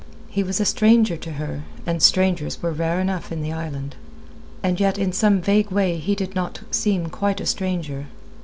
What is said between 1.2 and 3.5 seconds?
her, and strangers were rare enough in